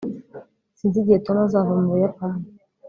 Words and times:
s 0.03 0.03
sinzi 0.77 0.97
igihe 1.01 1.19
tom 1.25 1.37
azava 1.47 1.71
mu 1.79 1.85
buyapani 1.93 2.43